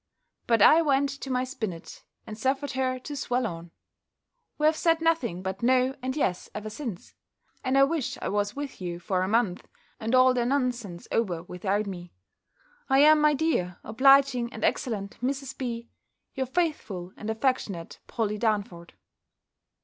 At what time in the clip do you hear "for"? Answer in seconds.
8.99-9.21